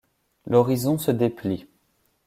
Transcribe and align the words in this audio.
L'horizon 0.47 0.97
se 0.97 1.11
déplie. 1.11 1.67